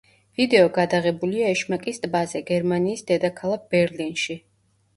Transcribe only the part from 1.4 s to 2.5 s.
ეშმაკის ტბაზე,